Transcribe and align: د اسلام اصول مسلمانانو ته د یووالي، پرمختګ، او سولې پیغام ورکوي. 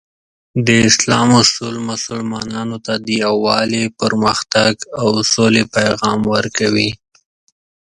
د 0.65 0.67
اسلام 0.89 1.29
اصول 1.43 1.75
مسلمانانو 1.89 2.77
ته 2.85 2.93
د 3.05 3.07
یووالي، 3.23 3.83
پرمختګ، 4.01 4.73
او 5.01 5.07
سولې 5.33 5.63
پیغام 5.75 6.19
ورکوي. 6.35 6.89